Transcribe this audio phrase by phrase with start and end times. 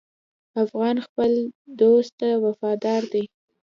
[0.63, 1.31] افغان خپل
[1.79, 3.23] دوست ته وفادار دی.